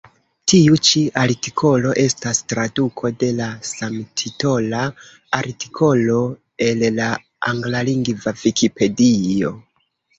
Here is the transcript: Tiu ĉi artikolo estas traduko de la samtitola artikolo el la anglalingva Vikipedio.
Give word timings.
Tiu 0.51 0.77
ĉi 0.87 1.01
artikolo 1.23 1.91
estas 2.03 2.39
traduko 2.55 3.13
de 3.25 3.31
la 3.41 3.51
samtitola 3.73 4.83
artikolo 5.43 6.19
el 6.73 6.87
la 7.01 7.15
anglalingva 7.55 8.39
Vikipedio. 8.45 9.59